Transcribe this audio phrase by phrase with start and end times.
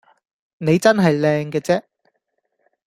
[0.57, 1.83] 你真係靚嘅啫